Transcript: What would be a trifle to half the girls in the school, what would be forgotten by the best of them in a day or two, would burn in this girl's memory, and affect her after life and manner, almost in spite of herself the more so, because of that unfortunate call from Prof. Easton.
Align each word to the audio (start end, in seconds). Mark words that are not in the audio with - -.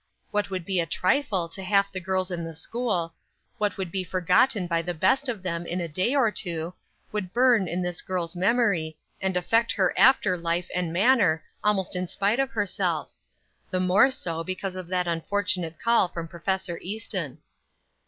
What 0.31 0.49
would 0.49 0.65
be 0.65 0.79
a 0.79 0.87
trifle 0.87 1.47
to 1.49 1.61
half 1.61 1.91
the 1.91 1.99
girls 1.99 2.31
in 2.31 2.43
the 2.43 2.55
school, 2.55 3.13
what 3.59 3.77
would 3.77 3.91
be 3.91 4.03
forgotten 4.03 4.65
by 4.65 4.81
the 4.81 4.95
best 4.95 5.29
of 5.29 5.43
them 5.43 5.63
in 5.67 5.79
a 5.79 5.87
day 5.87 6.15
or 6.15 6.31
two, 6.31 6.73
would 7.11 7.33
burn 7.33 7.67
in 7.67 7.83
this 7.83 8.01
girl's 8.01 8.35
memory, 8.35 8.97
and 9.21 9.37
affect 9.37 9.71
her 9.73 9.93
after 9.95 10.35
life 10.35 10.71
and 10.73 10.91
manner, 10.91 11.43
almost 11.63 11.95
in 11.95 12.07
spite 12.07 12.39
of 12.39 12.49
herself 12.49 13.11
the 13.69 13.79
more 13.79 14.09
so, 14.09 14.43
because 14.43 14.75
of 14.75 14.87
that 14.87 15.05
unfortunate 15.05 15.77
call 15.79 16.07
from 16.07 16.27
Prof. 16.27 16.67
Easton. 16.81 17.37